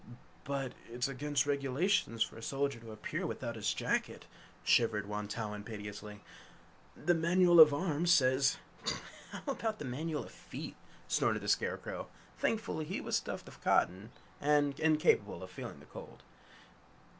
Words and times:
"But 0.45 0.73
it's 0.91 1.07
against 1.07 1.45
regulations 1.45 2.23
for 2.23 2.35
a 2.35 2.41
soldier 2.41 2.79
to 2.79 2.91
appear 2.91 3.27
without 3.27 3.55
his 3.55 3.71
jacket," 3.71 4.25
shivered 4.63 5.05
Wantowin, 5.07 5.63
piteously. 5.63 6.21
"The 6.97 7.13
manual 7.13 7.59
of 7.59 7.71
arms 7.71 8.11
says" 8.11 8.57
"How 9.31 9.43
about 9.45 9.77
the 9.77 9.85
manual 9.85 10.23
of 10.23 10.31
feet?" 10.31 10.75
snorted 11.07 11.43
the 11.43 11.47
Scarecrow, 11.47 12.07
thankful 12.39 12.79
he 12.79 12.99
was 12.99 13.15
stuffed 13.15 13.45
with 13.45 13.61
cotton 13.61 14.09
and 14.39 14.79
incapable 14.79 15.43
of 15.43 15.51
feeling 15.51 15.79
the 15.79 15.85
cold. 15.85 16.23